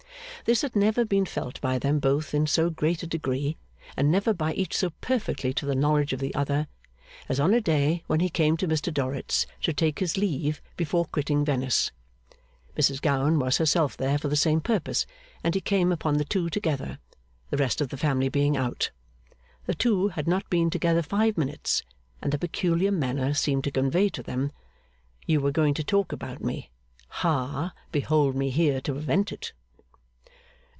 [0.43, 3.57] This had never been felt by them both in so great a degree,
[3.95, 6.67] and never by each so perfectly to the knowledge of the other,
[7.29, 11.05] as on a day when he came to Mr Dorrit's to take his leave before
[11.05, 11.91] quitting Venice.
[12.75, 15.05] Mrs Gowan was herself there for the same purpose,
[15.43, 16.97] and he came upon the two together;
[17.51, 18.89] the rest of the family being out.
[19.67, 21.83] The two had not been together five minutes,
[22.19, 24.51] and the peculiar manner seemed to convey to them,
[25.27, 26.71] 'You were going to talk about me.
[27.09, 27.73] Ha!
[27.91, 29.53] Behold me here to prevent it!